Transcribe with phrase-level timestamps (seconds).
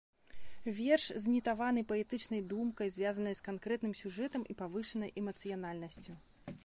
[0.77, 6.11] Верш знітаваны паэтычнай думкай, звязанай з канкрэтным сюжэтам і павышанай эмацыянальнасцю.